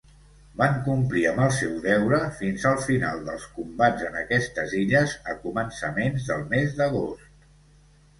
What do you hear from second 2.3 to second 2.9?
fins el